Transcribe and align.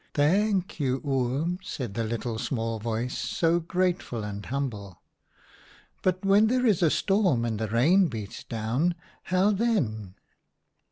"* 0.07 0.13
Thank 0.15 0.79
you, 0.79 0.99
Oom/ 1.05 1.59
said 1.61 1.93
the 1.93 2.03
little 2.03 2.39
small 2.39 2.79
voice, 2.79 3.15
so 3.15 3.59
grateful 3.59 4.23
and 4.23 4.43
humble.' 4.43 4.99
But 6.01 6.25
when 6.25 6.47
there 6.47 6.65
is 6.65 6.81
a 6.81 6.89
storm 6.89 7.45
and 7.45 7.59
the 7.59 7.67
rain 7.67 8.07
beats 8.07 8.43
down, 8.43 8.95
how 9.25 9.51
then 9.51 10.15